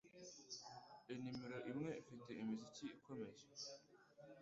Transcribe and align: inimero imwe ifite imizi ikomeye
inimero 1.13 1.57
imwe 1.71 1.91
ifite 2.01 2.29
imizi 2.41 2.83
ikomeye 2.97 3.41